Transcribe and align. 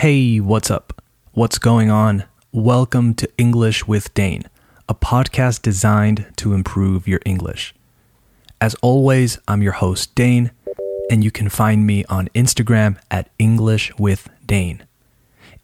Hey, 0.00 0.40
what's 0.40 0.70
up? 0.70 1.02
What's 1.32 1.58
going 1.58 1.90
on? 1.90 2.24
Welcome 2.52 3.12
to 3.16 3.28
English 3.36 3.86
with 3.86 4.14
Dane, 4.14 4.44
a 4.88 4.94
podcast 4.94 5.60
designed 5.60 6.24
to 6.36 6.54
improve 6.54 7.06
your 7.06 7.20
English. 7.26 7.74
As 8.62 8.74
always, 8.76 9.38
I'm 9.46 9.60
your 9.60 9.74
host, 9.74 10.14
Dane, 10.14 10.52
and 11.10 11.22
you 11.22 11.30
can 11.30 11.50
find 11.50 11.86
me 11.86 12.06
on 12.06 12.30
Instagram 12.34 12.96
at 13.10 13.28
English 13.38 13.92
with 13.98 14.30
Dane. 14.46 14.84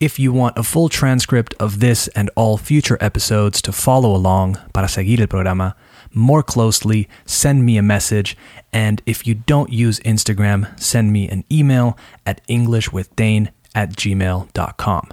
If 0.01 0.19
you 0.19 0.35
want 0.35 0.59
a 0.59 0.63
full 0.63 0.91
transcript 0.91 1.55
of 1.59 1.81
this 1.81 2.09
and 2.09 2.29
all 2.37 2.59
future 2.59 2.99
episodes 3.01 3.63
to 3.63 3.73
follow 3.73 4.15
along 4.15 4.59
para 4.75 4.89
seguir 4.89 5.19
el 5.19 5.29
programa 5.29 5.75
more 6.13 6.43
closely, 6.43 7.09
send 7.25 7.65
me 7.65 7.79
a 7.79 7.83
message. 7.83 8.37
And 8.71 9.01
if 9.07 9.27
you 9.27 9.33
don't 9.33 9.73
use 9.73 9.99
Instagram, 10.01 10.79
send 10.79 11.11
me 11.11 11.27
an 11.27 11.45
email 11.51 11.97
at 12.27 12.47
englishwithdane 12.49 13.49
at 13.77 13.91
gmail.com. 13.91 15.09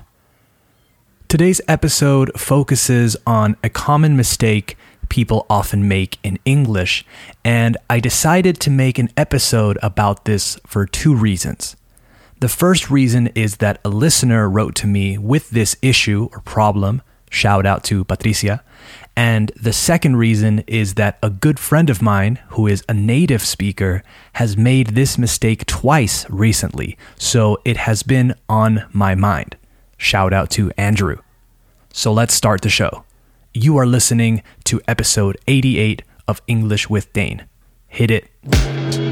Today's 1.27 1.61
episode 1.67 2.31
focuses 2.39 3.15
on 3.27 3.57
a 3.63 3.69
common 3.69 4.17
mistake 4.17 4.77
people 5.09 5.45
often 5.47 5.87
make 5.87 6.17
in 6.23 6.39
English, 6.45 7.05
and 7.45 7.77
I 7.87 7.99
decided 7.99 8.59
to 8.61 8.71
make 8.71 8.97
an 8.97 9.09
episode 9.15 9.77
about 9.83 10.25
this 10.25 10.57
for 10.65 10.87
two 10.87 11.13
reasons. 11.13 11.75
The 12.39 12.49
first 12.49 12.89
reason 12.89 13.27
is 13.35 13.57
that 13.57 13.79
a 13.85 13.89
listener 13.89 14.49
wrote 14.49 14.73
to 14.75 14.87
me 14.87 15.19
with 15.19 15.51
this 15.51 15.75
issue 15.83 16.29
or 16.31 16.39
problem. 16.41 17.03
Shout 17.29 17.65
out 17.65 17.83
to 17.85 18.03
Patricia. 18.03 18.63
And 19.15 19.51
the 19.55 19.73
second 19.73 20.15
reason 20.15 20.63
is 20.65 20.95
that 20.95 21.19
a 21.21 21.29
good 21.29 21.59
friend 21.59 21.89
of 21.89 22.01
mine, 22.01 22.39
who 22.49 22.65
is 22.67 22.83
a 22.89 22.93
native 22.93 23.43
speaker, 23.43 24.03
has 24.33 24.57
made 24.57 24.87
this 24.89 25.17
mistake 25.17 25.65
twice 25.65 26.27
recently, 26.29 26.97
so 27.15 27.59
it 27.63 27.77
has 27.77 28.01
been 28.01 28.33
on 28.49 28.85
my 28.91 29.13
mind. 29.13 29.55
Shout 29.97 30.33
out 30.33 30.49
to 30.51 30.71
Andrew. 30.77 31.17
So 31.91 32.11
let's 32.11 32.33
start 32.33 32.61
the 32.61 32.69
show. 32.69 33.05
You 33.53 33.77
are 33.77 33.85
listening 33.85 34.41
to 34.63 34.81
episode 34.87 35.37
88 35.47 36.01
of 36.27 36.41
English 36.47 36.89
with 36.89 37.13
Dane. 37.13 37.45
Hit 37.87 38.09
it. 38.09 39.02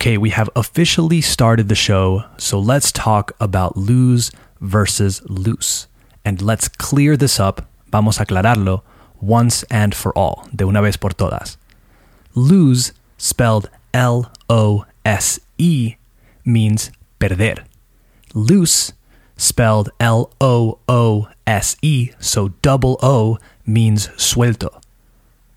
Okay, 0.00 0.16
we 0.16 0.30
have 0.30 0.48
officially 0.56 1.20
started 1.20 1.68
the 1.68 1.74
show, 1.74 2.24
so 2.38 2.58
let's 2.58 2.90
talk 2.90 3.32
about 3.38 3.76
lose 3.76 4.30
versus 4.58 5.20
loose. 5.28 5.88
And 6.24 6.40
let's 6.40 6.68
clear 6.68 7.18
this 7.18 7.38
up, 7.38 7.68
vamos 7.92 8.18
a 8.18 8.24
aclararlo, 8.24 8.80
once 9.20 9.62
and 9.64 9.94
for 9.94 10.16
all, 10.16 10.48
de 10.56 10.64
una 10.64 10.80
vez 10.80 10.96
por 10.96 11.10
todas. 11.10 11.58
Lose, 12.34 12.94
spelled 13.18 13.68
L 13.92 14.32
O 14.48 14.86
S 15.04 15.38
E, 15.58 15.96
means 16.46 16.90
perder. 17.18 17.62
Loose, 18.32 18.94
spelled 19.36 19.90
L 20.00 20.30
O 20.40 20.78
O 20.88 21.28
S 21.46 21.76
E, 21.82 22.12
so 22.18 22.48
double 22.62 22.98
O, 23.02 23.36
means 23.66 24.08
suelto. 24.16 24.80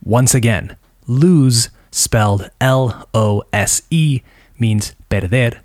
Once 0.03 0.36
again, 0.36 0.75
lose, 1.08 1.69
spelled 1.94 2.49
L 2.59 3.08
O 3.13 3.44
S 3.53 3.83
E, 3.91 4.22
means 4.58 4.95
perder, 5.09 5.61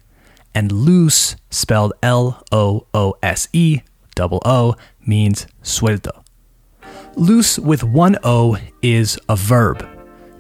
and 0.55 0.71
loose, 0.71 1.37
spelled 1.51 1.95
L 2.03 2.45
O 2.53 2.87
O 2.93 3.15
S 3.23 3.49
E, 3.53 3.81
double 4.15 4.43
O, 4.45 4.77
means 5.07 5.47
suelto. 5.63 6.23
Loose 7.17 7.59
with 7.59 7.83
one 7.83 8.17
O 8.23 8.59
is 8.83 9.19
a 9.29 9.37
verb. 9.37 9.89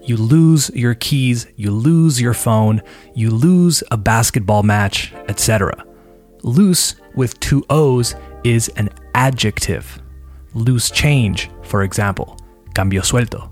You 0.03 0.17
lose 0.17 0.71
your 0.75 0.95
keys, 0.95 1.47
you 1.57 1.71
lose 1.71 2.21
your 2.21 2.35
phone, 2.35 2.83
you 3.15 3.31
lose 3.31 3.83
a 3.91 3.97
basketball 3.97 4.63
match, 4.63 5.13
etc. 5.29 5.85
Loose 6.43 6.97
with 7.15 7.39
two 7.41 7.65
O's 7.71 8.15
is 8.45 8.69
an 8.77 8.91
adjective. 9.15 10.01
Loose 10.55 10.91
change, 10.91 11.51
for 11.63 11.83
example, 11.83 12.39
cambio 12.75 13.03
suelto, 13.03 13.51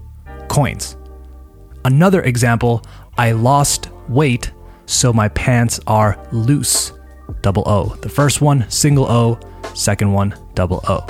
coins. 0.48 0.96
Another 1.86 2.20
example, 2.22 2.82
I 3.16 3.30
lost 3.30 3.90
weight, 4.08 4.50
so 4.86 5.12
my 5.12 5.28
pants 5.28 5.78
are 5.86 6.18
loose. 6.32 6.90
Double 7.42 7.62
O. 7.64 7.94
The 8.02 8.08
first 8.08 8.40
one, 8.40 8.68
single 8.68 9.04
O. 9.04 9.38
Second 9.72 10.12
one, 10.12 10.34
double 10.54 10.80
O. 10.88 11.06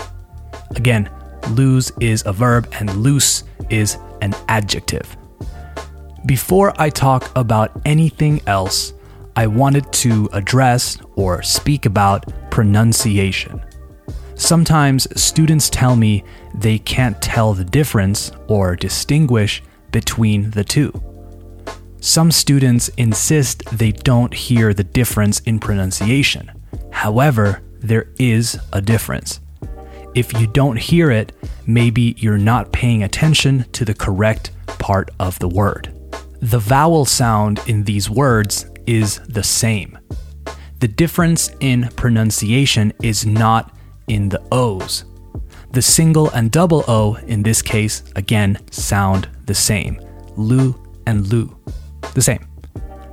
Again, 0.73 1.11
lose 1.53 1.93
is 1.99 2.23
a 2.27 2.33
verb 2.35 2.69
and 2.79 2.95
loose 2.99 3.45
is 3.71 3.97
an 4.21 4.35
adjective. 4.49 5.17
Before 6.27 6.75
I 6.79 6.91
talk 6.91 7.35
about 7.35 7.73
anything 7.87 8.43
else, 8.47 8.93
I 9.35 9.47
wanted 9.47 9.91
to 10.05 10.29
address 10.35 10.99
or 11.15 11.43
speak 11.43 11.87
about 11.87 12.51
pronunciation. 12.51 13.65
Sometimes 14.35 15.09
students 15.19 15.71
tell 15.71 15.97
me 15.97 16.23
they 16.55 16.79
can't 16.79 17.23
tell 17.23 17.55
the 17.55 17.65
difference 17.65 18.31
or 18.47 18.77
distinguish 18.77 19.63
between 19.97 20.51
the 20.51 20.63
two. 20.63 20.93
Some 22.03 22.31
students 22.31 22.91
insist 22.99 23.65
they 23.73 23.93
don't 23.93 24.35
hear 24.35 24.75
the 24.75 24.85
difference 24.85 25.41
in 25.41 25.59
pronunciation. 25.59 26.53
However, 26.91 27.63
there 27.81 28.09
is 28.19 28.61
a 28.75 28.83
difference. 28.83 29.41
If 30.15 30.39
you 30.39 30.49
don't 30.49 30.77
hear 30.77 31.11
it, 31.11 31.33
maybe 31.67 32.15
you're 32.19 32.37
not 32.37 32.73
paying 32.73 33.05
attention 33.05 33.65
to 33.73 33.87
the 33.87 33.95
correct 33.95 34.51
part 34.67 35.11
of 35.19 35.39
the 35.39 35.49
word. 35.49 35.85
The 36.43 36.59
vowel 36.59 37.07
sound 37.07 37.63
in 37.67 37.85
these 37.85 38.11
words 38.11 38.67
is 38.87 39.21
the 39.21 39.43
same. 39.43 39.99
The 40.81 40.89
difference 40.89 41.51
in 41.61 41.89
pronunciation 41.97 42.93
is 43.03 43.25
not 43.25 43.75
in 44.09 44.29
the 44.29 44.43
O's. 44.53 45.07
The 45.77 45.83
single 45.83 46.31
and 46.31 46.51
double 46.51 46.85
O 46.89 47.17
in 47.27 47.43
this 47.43 47.61
case, 47.61 48.03
again, 48.17 48.57
sound 48.71 49.29
the 49.45 49.55
same. 49.55 50.01
Lu 50.35 50.75
and 51.07 51.31
Lu. 51.31 51.55
The 52.15 52.23
same. 52.23 52.47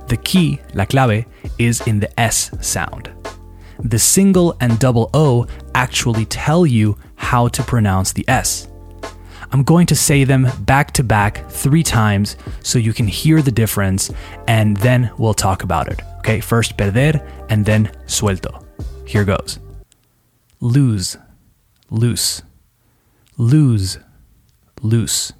The 0.08 0.16
key, 0.16 0.62
la 0.72 0.86
clave, 0.86 1.26
is 1.58 1.86
in 1.86 2.00
the 2.00 2.08
S 2.18 2.50
sound. 2.66 3.10
The 3.80 3.98
single 3.98 4.56
and 4.62 4.78
double 4.78 5.10
O 5.12 5.46
actually 5.74 6.24
tell 6.24 6.64
you 6.64 6.96
how 7.16 7.48
to 7.48 7.62
pronounce 7.62 8.14
the 8.14 8.26
S. 8.28 8.66
I'm 9.52 9.62
going 9.62 9.86
to 9.88 9.94
say 9.94 10.24
them 10.24 10.48
back 10.60 10.92
to 10.92 11.04
back 11.04 11.46
three 11.50 11.82
times 11.82 12.38
so 12.62 12.78
you 12.78 12.94
can 12.94 13.06
hear 13.06 13.42
the 13.42 13.52
difference 13.52 14.10
and 14.48 14.78
then 14.78 15.10
we'll 15.18 15.34
talk 15.34 15.64
about 15.64 15.88
it. 15.88 16.00
Okay, 16.20 16.40
first 16.40 16.78
perder 16.78 17.20
and 17.50 17.66
then 17.66 17.92
suelto. 18.06 18.64
Here 19.06 19.26
goes 19.26 19.58
lose, 20.60 21.18
loose, 21.90 22.40
lose, 23.36 23.98
loose, 24.82 25.32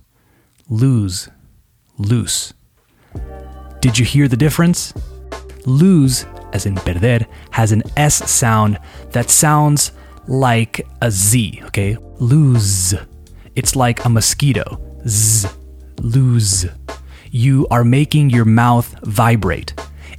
lose, 0.68 1.28
loose. 1.98 2.52
Did 3.80 3.98
you 3.98 4.04
hear 4.04 4.28
the 4.28 4.36
difference? 4.36 4.92
Lose, 5.66 6.26
as 6.52 6.66
in 6.66 6.74
perder, 6.74 7.26
has 7.50 7.72
an 7.72 7.82
S 7.96 8.30
sound 8.30 8.78
that 9.10 9.30
sounds 9.30 9.92
like 10.26 10.86
a 11.02 11.10
Z, 11.10 11.60
okay? 11.66 11.96
Lose. 12.18 12.94
It's 13.54 13.76
like 13.76 14.04
a 14.04 14.08
mosquito. 14.08 14.80
Z. 15.06 15.48
Lose. 16.00 16.66
You 17.30 17.66
are 17.70 17.84
making 17.84 18.30
your 18.30 18.44
mouth 18.44 18.94
vibrate. 19.02 19.74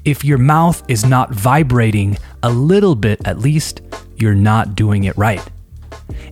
If 0.05 0.23
your 0.23 0.37
mouth 0.37 0.83
is 0.87 1.03
not 1.03 1.33
vibrating 1.33 2.17
a 2.43 2.49
little 2.49 2.95
bit 2.95 3.19
at 3.25 3.39
least, 3.39 3.81
you're 4.15 4.35
not 4.35 4.75
doing 4.75 5.05
it 5.05 5.17
right. 5.17 5.41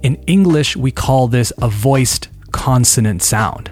In 0.03 0.15
English, 0.27 0.75
we 0.75 0.91
call 0.91 1.29
this 1.29 1.53
a 1.61 1.69
voiced 1.69 2.27
consonant 2.51 3.23
sound. 3.23 3.71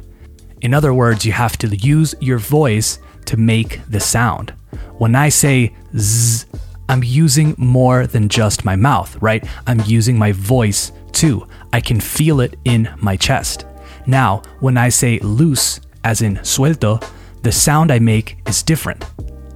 In 0.61 0.73
other 0.73 0.93
words, 0.93 1.25
you 1.25 1.33
have 1.33 1.57
to 1.57 1.67
use 1.75 2.15
your 2.21 2.37
voice 2.37 2.99
to 3.25 3.35
make 3.35 3.81
the 3.89 3.99
sound. 3.99 4.53
When 4.97 5.13
I 5.13 5.27
say 5.27 5.73
z, 5.97 6.47
I'm 6.87 7.03
using 7.03 7.53
more 7.57 8.07
than 8.07 8.29
just 8.29 8.63
my 8.63 8.77
mouth, 8.77 9.21
right? 9.21 9.45
I'm 9.67 9.81
using 9.81 10.17
my 10.17 10.31
voice 10.31 10.93
too. 11.11 11.47
I 11.73 11.81
can 11.81 11.99
feel 11.99 12.39
it 12.39 12.55
in 12.63 12.89
my 13.01 13.17
chest. 13.17 13.65
Now, 14.07 14.41
when 14.61 14.77
I 14.77 14.87
say 14.87 15.19
loose, 15.19 15.81
as 16.05 16.21
in 16.21 16.37
suelto, 16.37 17.03
the 17.43 17.51
sound 17.51 17.91
I 17.91 17.99
make 17.99 18.37
is 18.47 18.63
different. 18.63 19.03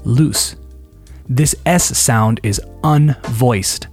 Loose. 0.04 0.58
This 1.30 1.56
S 1.66 1.98
sound 1.98 2.42
is 2.44 2.60
unvoiced. 2.84 3.88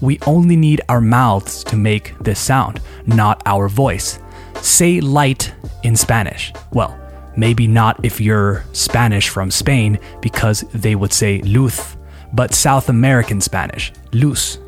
We 0.00 0.18
only 0.26 0.56
need 0.56 0.80
our 0.88 1.00
mouths 1.00 1.64
to 1.64 1.76
make 1.76 2.18
this 2.18 2.40
sound, 2.40 2.80
not 3.06 3.42
our 3.46 3.68
voice. 3.68 4.18
Say 4.62 5.00
light 5.00 5.52
in 5.82 5.96
Spanish. 5.96 6.52
Well, 6.72 6.98
maybe 7.36 7.66
not 7.66 8.04
if 8.04 8.20
you're 8.20 8.64
Spanish 8.72 9.28
from 9.28 9.50
Spain 9.50 9.98
because 10.20 10.62
they 10.72 10.94
would 10.94 11.12
say 11.12 11.40
luz, 11.42 11.96
but 12.32 12.54
South 12.54 12.88
American 12.88 13.40
Spanish, 13.40 13.92
luz, 14.12 14.58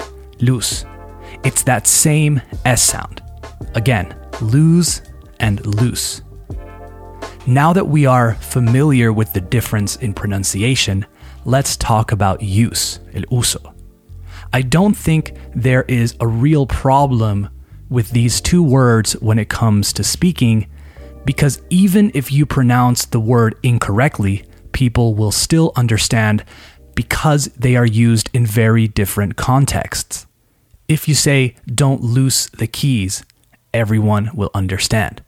luz. 0.40 0.87
It's 1.44 1.62
that 1.64 1.87
same 1.87 2.40
S 2.64 2.82
sound. 2.82 3.22
Again, 3.75 4.14
lose 4.40 5.02
and 5.38 5.64
loose. 5.67 6.22
Now 7.46 7.72
that 7.72 7.88
we 7.88 8.06
are 8.06 8.34
familiar 8.34 9.12
with 9.12 9.32
the 9.32 9.40
difference 9.40 9.96
in 9.96 10.12
pronunciation, 10.14 11.06
let's 11.44 11.76
talk 11.76 12.12
about 12.12 12.43
use, 12.43 13.00
el 13.14 13.25
uso. 13.32 13.75
I 14.52 14.62
don't 14.62 14.94
think 14.94 15.35
there 15.55 15.85
is 15.85 16.17
a 16.20 16.26
real 16.26 16.67
problem 16.67 17.50
with 17.88 18.11
these 18.11 18.41
two 18.41 18.62
words 18.62 19.12
when 19.20 19.38
it 19.38 19.49
comes 19.49 19.93
to 19.93 20.05
speaking, 20.05 20.67
because 21.25 21.61
even 21.70 22.11
if 22.14 22.32
you 22.32 22.47
pronounce 22.47 23.05
the 23.05 23.20
word 23.20 23.56
incorrectly, 23.62 24.44
people 24.73 25.14
will 25.14 25.32
still 25.32 25.73
understand 25.76 26.44
because 26.94 27.47
they 27.56 27.76
are 27.76 27.87
used 27.87 28.31
in 28.32 28.44
very 28.44 28.88
different 28.88 29.37
contexts. 29.37 30.26
If 30.88 31.08
you 31.08 31.14
say, 31.14 31.56
don't 31.67 32.03
loose 32.03 32.46
the 32.46 32.67
keys, 32.67 33.25
everyone 33.73 34.31
will 34.35 34.50
understand. 34.55 35.23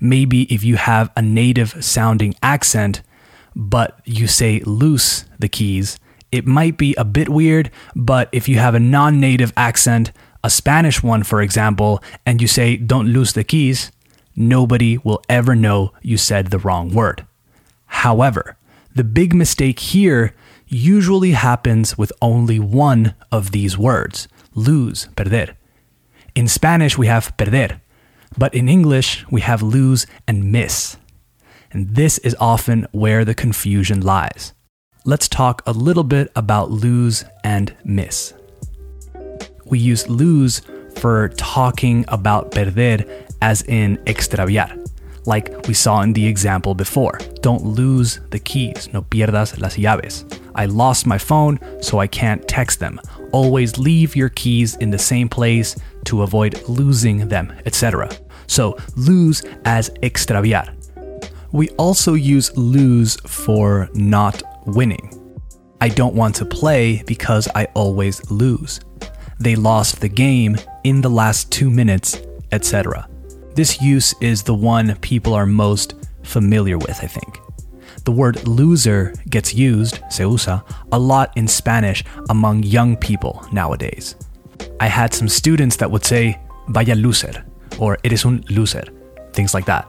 Maybe 0.00 0.42
if 0.44 0.62
you 0.62 0.76
have 0.76 1.10
a 1.16 1.22
native 1.22 1.84
sounding 1.84 2.34
accent, 2.42 3.02
but 3.56 4.00
you 4.04 4.26
say 4.26 4.60
loose 4.60 5.24
the 5.38 5.48
keys, 5.48 5.98
it 6.32 6.46
might 6.46 6.78
be 6.78 6.94
a 6.96 7.04
bit 7.04 7.28
weird, 7.28 7.70
but 7.94 8.28
if 8.32 8.48
you 8.48 8.58
have 8.58 8.74
a 8.74 8.80
non 8.80 9.20
native 9.20 9.52
accent, 9.56 10.10
a 10.42 10.50
Spanish 10.50 11.02
one, 11.02 11.22
for 11.22 11.40
example, 11.40 12.02
and 12.26 12.40
you 12.40 12.48
say 12.48 12.76
don't 12.76 13.12
lose 13.12 13.34
the 13.34 13.44
keys, 13.44 13.92
nobody 14.34 14.98
will 14.98 15.22
ever 15.28 15.54
know 15.54 15.92
you 16.02 16.16
said 16.16 16.46
the 16.46 16.58
wrong 16.58 16.92
word. 16.92 17.26
However, 17.86 18.56
the 18.94 19.04
big 19.04 19.34
mistake 19.34 19.78
here 19.78 20.34
usually 20.66 21.32
happens 21.32 21.98
with 21.98 22.12
only 22.22 22.58
one 22.58 23.14
of 23.30 23.52
these 23.52 23.76
words 23.76 24.26
lose, 24.54 25.08
perder. 25.16 25.54
In 26.34 26.48
Spanish, 26.48 26.96
we 26.96 27.06
have 27.06 27.36
perder, 27.36 27.80
but 28.36 28.54
in 28.54 28.68
English, 28.68 29.24
we 29.30 29.42
have 29.42 29.62
lose 29.62 30.06
and 30.26 30.50
miss. 30.50 30.96
And 31.70 31.94
this 31.94 32.18
is 32.18 32.36
often 32.40 32.86
where 32.92 33.24
the 33.24 33.34
confusion 33.34 34.00
lies. 34.00 34.54
Let's 35.04 35.28
talk 35.28 35.62
a 35.66 35.72
little 35.72 36.04
bit 36.04 36.30
about 36.36 36.70
lose 36.70 37.24
and 37.42 37.74
miss. 37.82 38.34
We 39.64 39.80
use 39.80 40.08
lose 40.08 40.62
for 40.94 41.30
talking 41.30 42.04
about 42.06 42.52
perder 42.52 43.04
as 43.42 43.62
in 43.62 43.96
extraviar, 44.06 44.78
like 45.26 45.66
we 45.66 45.74
saw 45.74 46.02
in 46.02 46.12
the 46.12 46.24
example 46.24 46.76
before. 46.76 47.18
Don't 47.40 47.64
lose 47.64 48.20
the 48.30 48.38
keys, 48.38 48.92
no 48.92 49.02
pierdas 49.02 49.60
las 49.60 49.76
llaves. 49.76 50.24
I 50.54 50.66
lost 50.66 51.04
my 51.04 51.18
phone, 51.18 51.58
so 51.82 51.98
I 51.98 52.06
can't 52.06 52.46
text 52.46 52.78
them. 52.78 53.00
Always 53.32 53.78
leave 53.78 54.14
your 54.14 54.28
keys 54.28 54.76
in 54.76 54.90
the 54.90 55.00
same 55.00 55.28
place 55.28 55.74
to 56.04 56.22
avoid 56.22 56.62
losing 56.68 57.26
them, 57.26 57.52
etc. 57.66 58.08
So, 58.46 58.78
lose 58.94 59.42
as 59.64 59.90
extraviar. 60.04 60.72
We 61.50 61.70
also 61.70 62.14
use 62.14 62.56
lose 62.56 63.16
for 63.26 63.90
not 63.94 64.44
winning. 64.66 65.18
I 65.80 65.88
don't 65.88 66.14
want 66.14 66.34
to 66.36 66.44
play 66.44 67.02
because 67.06 67.48
I 67.54 67.64
always 67.74 68.30
lose. 68.30 68.80
They 69.40 69.56
lost 69.56 70.00
the 70.00 70.08
game 70.08 70.56
in 70.84 71.00
the 71.00 71.10
last 71.10 71.50
two 71.50 71.70
minutes, 71.70 72.20
etc. 72.52 73.08
This 73.54 73.82
use 73.82 74.14
is 74.20 74.42
the 74.42 74.54
one 74.54 74.94
people 74.96 75.34
are 75.34 75.46
most 75.46 75.94
familiar 76.22 76.78
with, 76.78 77.02
I 77.02 77.06
think. 77.06 77.40
The 78.04 78.12
word 78.12 78.46
loser 78.46 79.12
gets 79.28 79.54
used, 79.54 80.00
se 80.10 80.24
usa, 80.24 80.62
a 80.92 80.98
lot 80.98 81.36
in 81.36 81.48
Spanish 81.48 82.04
among 82.30 82.62
young 82.62 82.96
people 82.96 83.46
nowadays. 83.52 84.16
I 84.80 84.86
had 84.86 85.12
some 85.12 85.28
students 85.28 85.76
that 85.76 85.90
would 85.90 86.04
say, 86.04 86.40
vaya 86.68 86.94
loser, 86.94 87.44
or 87.78 87.98
eres 88.04 88.24
un 88.24 88.44
loser, 88.50 88.84
things 89.32 89.54
like 89.54 89.66
that. 89.66 89.88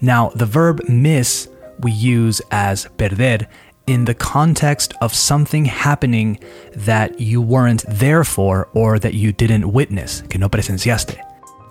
Now, 0.00 0.30
the 0.30 0.46
verb 0.46 0.82
miss 0.88 1.48
we 1.80 1.92
use 1.92 2.40
as 2.50 2.86
perder 2.96 3.46
in 3.86 4.04
the 4.04 4.14
context 4.14 4.94
of 5.00 5.14
something 5.14 5.64
happening 5.64 6.38
that 6.74 7.20
you 7.20 7.40
weren't 7.40 7.84
there 7.88 8.24
for 8.24 8.68
or 8.74 8.98
that 8.98 9.14
you 9.14 9.32
didn't 9.32 9.72
witness, 9.72 10.22
que 10.22 10.38
no 10.38 10.48
presenciaste. 10.48 11.16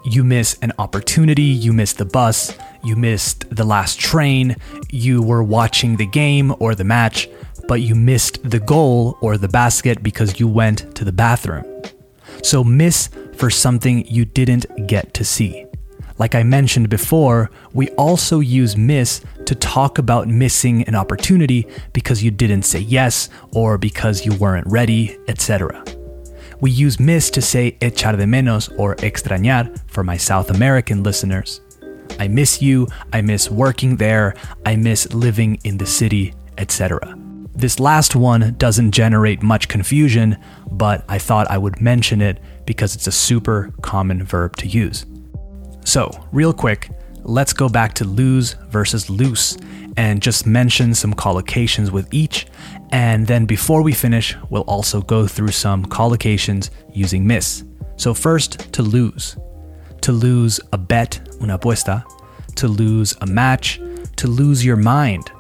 You 0.06 0.24
miss 0.24 0.58
an 0.62 0.72
opportunity, 0.78 1.44
you 1.44 1.74
missed 1.74 1.98
the 1.98 2.06
bus, 2.06 2.56
you 2.84 2.96
missed 2.96 3.50
the 3.50 3.64
last 3.64 4.00
train, 4.00 4.56
you 4.92 5.22
were 5.22 5.44
watching 5.44 5.98
the 5.98 6.06
game 6.06 6.54
or 6.60 6.76
the 6.76 6.84
match, 6.84 7.28
but 7.68 7.82
you 7.82 7.96
missed 7.96 8.50
the 8.50 8.60
goal 8.60 9.18
or 9.22 9.38
the 9.38 9.48
basket 9.48 10.04
because 10.04 10.40
you 10.40 10.48
went 10.48 10.96
to 10.96 11.04
the 11.04 11.12
bathroom. 11.12 11.66
So, 12.44 12.64
miss 12.64 13.10
for 13.34 13.50
something 13.50 14.06
you 14.06 14.26
didn't 14.26 14.88
get 14.88 15.14
to 15.16 15.26
see. 15.26 15.66
Like 16.18 16.34
I 16.34 16.44
mentioned 16.44 16.90
before, 16.90 17.52
we 17.74 17.90
also 17.92 18.40
use 18.40 18.78
miss 18.78 19.22
to 19.46 19.54
talk 19.54 19.98
about 19.98 20.30
missing 20.30 20.84
an 20.84 20.96
opportunity 20.96 21.68
because 21.92 22.24
you 22.24 22.32
didn't 22.32 22.64
say 22.64 22.80
yes 22.80 23.28
or 23.52 23.78
because 23.78 24.26
you 24.26 24.34
weren't 24.36 24.66
ready, 24.68 25.18
etc. 25.28 25.84
We 26.62 26.72
use 26.72 27.02
miss 27.02 27.30
to 27.32 27.42
say 27.42 27.78
echar 27.82 28.18
de 28.18 28.26
menos 28.26 28.74
or 28.80 28.96
extrañar 28.98 29.78
for 29.90 30.04
my 30.04 30.16
South 30.16 30.50
American 30.50 31.04
listeners. 31.04 31.60
I 32.18 32.30
miss 32.30 32.62
you, 32.62 32.88
I 33.12 33.22
miss 33.22 33.52
working 33.52 33.98
there, 33.98 34.36
I 34.66 34.78
miss 34.78 35.14
living 35.14 35.60
in 35.66 35.78
the 35.78 35.86
city, 35.86 36.34
etc. 36.58 37.18
This 37.54 37.78
last 37.78 38.16
one 38.16 38.56
doesn't 38.58 38.92
generate 38.92 39.44
much 39.44 39.68
confusion, 39.68 40.38
but 40.72 41.04
I 41.10 41.20
thought 41.20 41.52
I 41.52 41.58
would 41.58 41.82
mention 41.82 42.22
it 42.22 42.42
because 42.66 42.96
it's 42.96 43.08
a 43.08 43.12
super 43.12 43.74
common 43.82 44.24
verb 44.24 44.56
to 44.58 44.68
use. 44.68 45.06
So, 45.86 46.10
real 46.32 46.52
quick, 46.52 46.90
let's 47.22 47.54
go 47.54 47.70
back 47.70 47.94
to 47.94 48.06
lose 48.06 48.54
versus 48.70 49.08
loose 49.08 49.56
and 49.98 50.20
just 50.20 50.48
mention 50.48 50.96
some 50.96 51.14
collocations 51.14 51.92
with 51.92 52.12
each. 52.12 52.48
And 52.92 53.28
then 53.28 53.46
before 53.46 53.84
we 53.84 53.94
finish, 53.94 54.36
we'll 54.50 54.64
also 54.64 55.00
go 55.02 55.28
through 55.28 55.52
some 55.52 55.86
collocations 55.86 56.72
using 56.92 57.26
miss. 57.26 57.64
So, 57.98 58.16
first, 58.16 58.74
to 58.74 58.82
lose. 58.82 59.38
To 60.02 60.12
lose 60.12 60.60
a 60.74 60.78
bet, 60.78 61.20
una 61.40 61.60
apuesta. 61.60 62.04
To 62.56 62.68
lose 62.68 63.14
a 63.22 63.28
match. 63.28 63.80
To 64.16 64.28
lose 64.28 64.66
your 64.66 64.78
mind. 64.78 65.32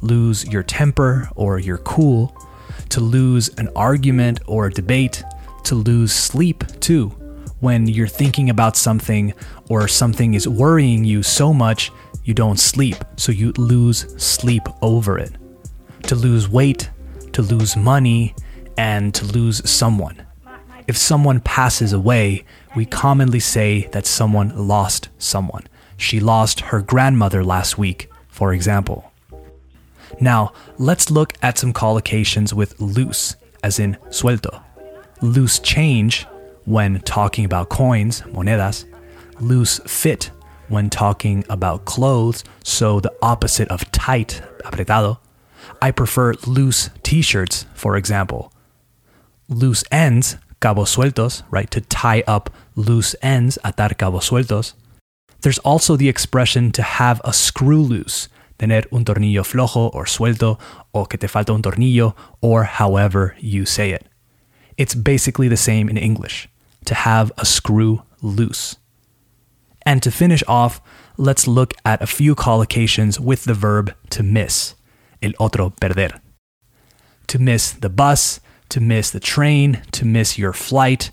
Lose 0.00 0.48
your 0.48 0.62
temper 0.62 1.28
or 1.36 1.58
your 1.58 1.78
cool. 1.78 2.34
To 2.88 3.00
lose 3.00 3.50
an 3.58 3.68
argument 3.76 4.40
or 4.46 4.66
a 4.66 4.72
debate. 4.72 5.22
To 5.64 5.74
lose 5.74 6.12
sleep, 6.14 6.64
too 6.80 7.14
when 7.62 7.86
you're 7.86 8.08
thinking 8.08 8.50
about 8.50 8.76
something 8.76 9.32
or 9.70 9.86
something 9.86 10.34
is 10.34 10.48
worrying 10.48 11.04
you 11.04 11.22
so 11.22 11.54
much 11.54 11.92
you 12.24 12.34
don't 12.34 12.58
sleep, 12.58 12.96
so 13.16 13.30
you 13.30 13.52
lose 13.56 14.00
sleep 14.22 14.62
over 14.82 15.16
it. 15.16 15.32
To 16.04 16.16
lose 16.16 16.48
weight, 16.48 16.90
to 17.32 17.40
lose 17.40 17.76
money, 17.76 18.34
and 18.76 19.14
to 19.14 19.24
lose 19.24 19.68
someone. 19.68 20.26
If 20.88 20.96
someone 20.96 21.38
passes 21.38 21.92
away, 21.92 22.44
we 22.74 22.84
commonly 22.84 23.40
say 23.40 23.86
that 23.92 24.06
someone 24.06 24.68
lost 24.68 25.08
someone. 25.18 25.68
She 25.96 26.18
lost 26.18 26.60
her 26.60 26.82
grandmother 26.82 27.44
last 27.44 27.78
week, 27.78 28.10
for 28.28 28.52
example. 28.52 29.12
Now, 30.20 30.52
let's 30.78 31.12
look 31.12 31.34
at 31.42 31.58
some 31.58 31.72
collocations 31.72 32.52
with 32.52 32.80
loose, 32.80 33.36
as 33.62 33.78
in 33.78 33.96
suelto. 34.10 34.62
Loose 35.20 35.60
change 35.60 36.26
when 36.64 37.00
talking 37.00 37.44
about 37.44 37.68
coins, 37.68 38.22
monedas, 38.22 38.84
loose 39.40 39.80
fit 39.86 40.30
when 40.68 40.88
talking 40.88 41.44
about 41.50 41.84
clothes, 41.84 42.44
so 42.64 42.98
the 42.98 43.12
opposite 43.20 43.68
of 43.68 43.90
tight, 43.92 44.40
apretado. 44.64 45.18
I 45.82 45.90
prefer 45.90 46.32
loose 46.46 46.88
t 47.02 47.20
shirts, 47.20 47.66
for 47.74 47.96
example. 47.96 48.52
Loose 49.48 49.84
ends, 49.92 50.36
cabos 50.60 50.96
sueltos, 50.96 51.42
right? 51.50 51.70
To 51.70 51.80
tie 51.82 52.22
up 52.26 52.48
loose 52.74 53.14
ends, 53.20 53.58
atar 53.64 53.94
cabos 53.96 54.30
sueltos. 54.30 54.72
There's 55.42 55.58
also 55.58 55.96
the 55.96 56.08
expression 56.08 56.72
to 56.72 56.82
have 56.82 57.20
a 57.24 57.32
screw 57.32 57.82
loose, 57.82 58.28
tener 58.58 58.84
un 58.92 59.04
tornillo 59.04 59.42
flojo 59.42 59.92
or 59.94 60.04
suelto, 60.04 60.58
o 60.94 61.04
que 61.04 61.18
te 61.18 61.26
falta 61.26 61.52
un 61.52 61.62
tornillo, 61.62 62.14
or 62.40 62.64
however 62.64 63.36
you 63.40 63.66
say 63.66 63.90
it. 63.90 64.06
It's 64.78 64.94
basically 64.94 65.48
the 65.48 65.56
same 65.56 65.90
in 65.90 65.98
English 65.98 66.48
to 66.84 66.94
have 66.94 67.32
a 67.38 67.44
screw 67.44 68.02
loose. 68.20 68.76
And 69.84 70.02
to 70.02 70.10
finish 70.10 70.42
off, 70.46 70.80
let's 71.16 71.46
look 71.46 71.74
at 71.84 72.02
a 72.02 72.06
few 72.06 72.34
collocations 72.34 73.18
with 73.18 73.44
the 73.44 73.54
verb 73.54 73.94
to 74.10 74.22
miss, 74.22 74.74
el 75.22 75.32
otro 75.40 75.70
perder. 75.70 76.20
To 77.28 77.38
miss 77.38 77.72
the 77.72 77.88
bus, 77.88 78.40
to 78.68 78.80
miss 78.80 79.10
the 79.10 79.20
train, 79.20 79.82
to 79.92 80.04
miss 80.04 80.38
your 80.38 80.52
flight, 80.52 81.10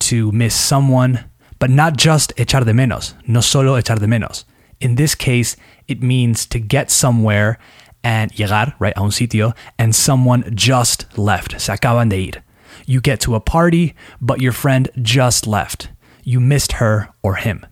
to 0.00 0.32
miss 0.32 0.54
someone, 0.54 1.24
But 1.58 1.70
not 1.70 1.96
just 1.96 2.34
echar 2.36 2.64
de 2.64 2.72
menos, 2.72 3.14
no 3.26 3.40
solo 3.40 3.80
echar 3.80 3.98
de 3.98 4.06
menos. 4.06 4.44
In 4.80 4.94
this 4.94 5.14
case, 5.14 5.56
it 5.88 6.02
means 6.02 6.46
to 6.46 6.60
get 6.60 6.90
somewhere 6.90 7.58
and 8.04 8.30
llegar, 8.38 8.74
right, 8.78 8.96
a 8.96 9.00
un 9.00 9.10
sitio, 9.10 9.56
and 9.76 9.94
someone 9.94 10.52
just 10.54 11.18
left. 11.18 11.60
Se 11.60 11.72
acaban 11.72 12.10
de 12.10 12.28
ir. 12.28 12.42
You 12.86 13.00
get 13.00 13.20
to 13.20 13.34
a 13.34 13.40
party, 13.40 13.94
but 14.20 14.40
your 14.40 14.52
friend 14.52 14.88
just 15.00 15.46
left. 15.46 15.88
You 16.24 16.40
missed 16.40 16.72
her 16.72 17.08
or 17.22 17.36
him. 17.36 17.64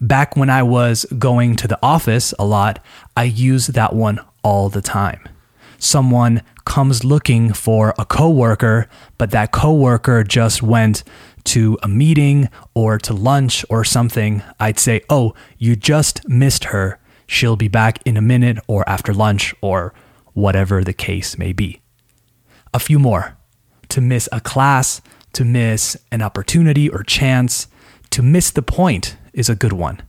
Back 0.00 0.36
when 0.36 0.50
I 0.50 0.62
was 0.62 1.06
going 1.18 1.56
to 1.56 1.68
the 1.68 1.78
office 1.82 2.34
a 2.38 2.44
lot, 2.44 2.78
I 3.16 3.24
used 3.24 3.72
that 3.74 3.94
one 3.94 4.20
all 4.42 4.68
the 4.68 4.82
time. 4.82 5.28
Someone 5.78 6.42
comes 6.64 7.04
looking 7.04 7.52
for 7.52 7.94
a 7.98 8.04
coworker, 8.04 8.88
but 9.16 9.30
that 9.30 9.52
coworker 9.52 10.24
just 10.24 10.62
went 10.62 11.02
to 11.44 11.78
a 11.82 11.88
meeting 11.88 12.48
or 12.74 12.98
to 12.98 13.14
lunch 13.14 13.64
or 13.70 13.84
something, 13.84 14.42
I'd 14.60 14.78
say, 14.78 15.00
"Oh, 15.08 15.34
you 15.56 15.76
just 15.76 16.28
missed 16.28 16.64
her. 16.64 16.98
She'll 17.26 17.56
be 17.56 17.68
back 17.68 18.00
in 18.04 18.16
a 18.16 18.22
minute 18.22 18.58
or 18.66 18.86
after 18.88 19.14
lunch 19.14 19.54
or 19.62 19.94
whatever 20.34 20.84
the 20.84 20.92
case 20.92 21.38
may 21.38 21.52
be." 21.52 21.80
A 22.74 22.78
few 22.78 22.98
more. 22.98 23.37
To 23.90 24.00
miss 24.00 24.28
a 24.32 24.40
class, 24.40 25.00
to 25.32 25.44
miss 25.44 25.96
an 26.10 26.22
opportunity 26.22 26.88
or 26.88 27.02
chance, 27.02 27.68
to 28.10 28.22
miss 28.22 28.50
the 28.50 28.62
point 28.62 29.16
is 29.32 29.48
a 29.48 29.54
good 29.54 29.72
one. 29.72 30.02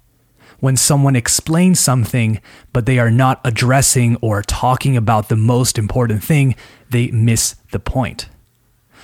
When 0.59 0.75
someone 0.75 1.15
explains 1.15 1.79
something, 1.79 2.41
but 2.73 2.85
they 2.85 2.99
are 2.99 3.11
not 3.11 3.39
addressing 3.45 4.17
or 4.17 4.41
talking 4.41 4.97
about 4.97 5.29
the 5.29 5.37
most 5.37 5.77
important 5.77 6.23
thing, 6.23 6.55
they 6.89 7.11
miss 7.11 7.55
the 7.71 7.79
point. 7.79 8.27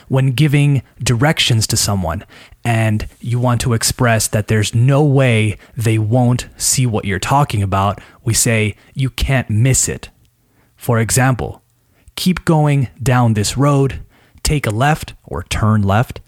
When 0.08 0.32
giving 0.32 0.84
directions 1.01 1.65
to 1.67 1.77
someone 1.77 2.25
and 2.63 3.08
you 3.22 3.39
want 3.39 3.62
to 3.62 3.74
express 3.74 4.27
that 4.27 4.48
there's 4.48 4.75
no 4.75 5.03
way 5.03 5.58
they 5.75 5.98
won't 5.98 6.48
see 6.58 6.86
what 6.86 7.05
you're 7.05 7.20
talking 7.20 7.63
about, 7.63 8.00
we 8.24 8.34
say, 8.34 8.75
you 8.94 9.10
can't 9.10 9.50
miss 9.50 9.88
it. 9.88 10.10
For 10.75 11.00
example, 11.00 11.63
keep 12.15 12.46
going 12.46 12.89
down 13.01 13.34
this 13.34 13.58
road, 13.58 14.01
take 14.46 14.66
a 14.66 14.72
left 14.72 15.14
or 15.24 15.44
turn 15.44 15.82
left, 15.82 16.22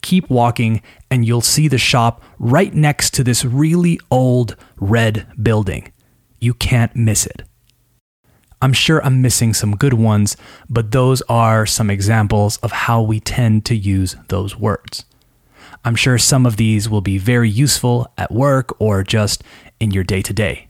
keep 0.00 0.30
walking, 0.30 0.80
and 1.10 1.26
you'll 1.26 1.40
see 1.42 1.68
the 1.68 1.76
shop 1.78 2.22
right 2.38 2.72
next 2.72 3.12
to 3.14 3.24
this 3.24 3.44
really 3.44 4.00
old 4.10 4.56
red 4.76 5.26
building. 5.42 5.92
You 6.38 6.54
can't 6.54 6.94
miss 6.94 7.26
it. 7.26 7.42
I'm 8.62 8.72
sure 8.72 9.04
I'm 9.04 9.20
missing 9.20 9.52
some 9.52 9.76
good 9.76 9.94
ones, 9.94 10.38
but 10.70 10.92
those 10.92 11.20
are 11.28 11.66
some 11.66 11.90
examples 11.90 12.56
of 12.58 12.72
how 12.72 13.02
we 13.02 13.20
tend 13.20 13.66
to 13.66 13.76
use 13.76 14.16
those 14.28 14.56
words. 14.56 15.04
I'm 15.84 15.96
sure 15.96 16.16
some 16.16 16.46
of 16.46 16.56
these 16.56 16.88
will 16.88 17.02
be 17.02 17.18
very 17.18 17.50
useful 17.50 18.10
at 18.16 18.32
work 18.32 18.74
or 18.80 19.02
just 19.02 19.44
in 19.80 19.90
your 19.90 20.04
day 20.04 20.22
to 20.22 20.32
day. 20.32 20.68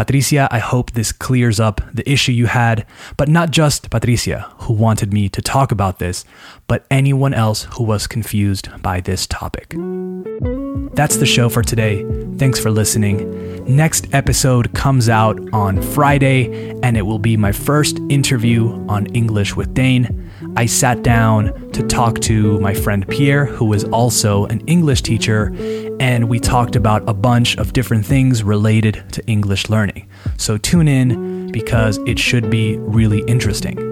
Patricia, 0.00 0.48
I 0.50 0.60
hope 0.60 0.92
this 0.92 1.12
clears 1.12 1.60
up 1.60 1.82
the 1.92 2.10
issue 2.10 2.32
you 2.32 2.46
had, 2.46 2.86
but 3.18 3.28
not 3.28 3.50
just 3.50 3.90
Patricia, 3.90 4.50
who 4.60 4.72
wanted 4.72 5.12
me 5.12 5.28
to 5.28 5.42
talk 5.42 5.72
about 5.72 5.98
this, 5.98 6.24
but 6.68 6.86
anyone 6.90 7.34
else 7.34 7.64
who 7.72 7.84
was 7.84 8.06
confused 8.06 8.70
by 8.80 9.02
this 9.02 9.26
topic. 9.26 9.74
That's 10.94 11.18
the 11.18 11.26
show 11.26 11.50
for 11.50 11.62
today. 11.62 12.06
Thanks 12.38 12.58
for 12.58 12.70
listening. 12.70 13.18
Next 13.66 14.08
episode 14.14 14.72
comes 14.72 15.10
out 15.10 15.38
on 15.52 15.82
Friday, 15.82 16.70
and 16.82 16.96
it 16.96 17.02
will 17.02 17.18
be 17.18 17.36
my 17.36 17.52
first 17.52 17.98
interview 18.08 18.70
on 18.88 19.04
English 19.08 19.54
with 19.54 19.74
Dane. 19.74 20.30
I 20.56 20.64
sat 20.64 21.02
down 21.02 21.70
to 21.72 21.86
talk 21.86 22.20
to 22.20 22.58
my 22.60 22.72
friend 22.72 23.06
Pierre, 23.06 23.44
who 23.44 23.70
is 23.74 23.84
also 23.84 24.46
an 24.46 24.60
English 24.60 25.02
teacher, 25.02 25.50
and 26.00 26.28
we 26.28 26.40
talked 26.40 26.74
about 26.74 27.08
a 27.08 27.14
bunch 27.14 27.56
of 27.58 27.72
different 27.72 28.04
things 28.04 28.42
related 28.42 29.04
to 29.12 29.24
English 29.26 29.68
learning. 29.68 30.08
So 30.38 30.56
tune 30.56 30.88
in 30.88 31.52
because 31.52 31.98
it 31.98 32.18
should 32.18 32.50
be 32.50 32.78
really 32.78 33.20
interesting. 33.28 33.86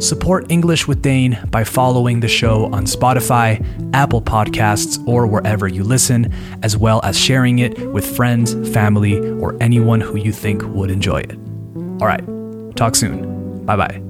Support 0.00 0.50
English 0.50 0.86
with 0.86 1.02
Dane 1.02 1.38
by 1.50 1.64
following 1.64 2.20
the 2.20 2.28
show 2.28 2.66
on 2.66 2.84
Spotify, 2.84 3.64
Apple 3.92 4.22
Podcasts, 4.22 5.04
or 5.08 5.26
wherever 5.26 5.66
you 5.66 5.82
listen, 5.82 6.32
as 6.62 6.76
well 6.76 7.00
as 7.02 7.18
sharing 7.18 7.58
it 7.58 7.76
with 7.92 8.16
friends, 8.16 8.54
family, 8.72 9.18
or 9.18 9.56
anyone 9.60 10.00
who 10.00 10.16
you 10.16 10.32
think 10.32 10.62
would 10.66 10.90
enjoy 10.90 11.18
it. 11.18 11.34
All 12.00 12.06
right, 12.06 12.24
talk 12.76 12.94
soon. 12.94 13.64
Bye 13.66 13.76
bye. 13.76 14.03